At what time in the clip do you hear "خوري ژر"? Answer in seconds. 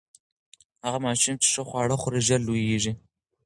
2.01-2.39